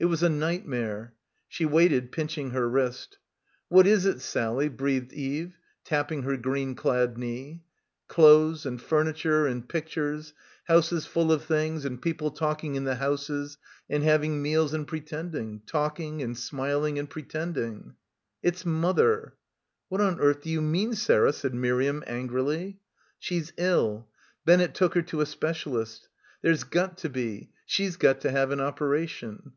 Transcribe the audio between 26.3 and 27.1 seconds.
There's got to